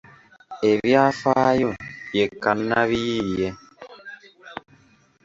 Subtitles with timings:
[0.71, 1.71] Ebyafaayo
[2.17, 3.47] ye kannabiyiiye